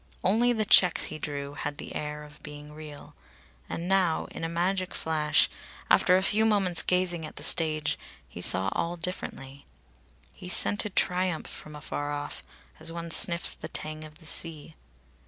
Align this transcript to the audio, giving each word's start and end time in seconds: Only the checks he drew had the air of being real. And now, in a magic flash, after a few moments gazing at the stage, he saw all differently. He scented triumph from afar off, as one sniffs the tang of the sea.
Only 0.23 0.51
the 0.51 0.65
checks 0.65 1.05
he 1.13 1.19
drew 1.19 1.53
had 1.53 1.77
the 1.77 1.93
air 1.95 2.23
of 2.23 2.41
being 2.41 2.73
real. 2.73 3.13
And 3.69 3.87
now, 3.87 4.25
in 4.31 4.43
a 4.43 4.49
magic 4.49 4.95
flash, 4.95 5.47
after 5.91 6.17
a 6.17 6.23
few 6.23 6.43
moments 6.43 6.81
gazing 6.81 7.23
at 7.23 7.35
the 7.35 7.43
stage, 7.43 7.99
he 8.27 8.41
saw 8.41 8.69
all 8.71 8.97
differently. 8.97 9.67
He 10.35 10.49
scented 10.49 10.95
triumph 10.95 11.45
from 11.45 11.75
afar 11.75 12.11
off, 12.11 12.41
as 12.79 12.91
one 12.91 13.11
sniffs 13.11 13.53
the 13.53 13.67
tang 13.67 14.03
of 14.03 14.17
the 14.17 14.25
sea. 14.25 14.73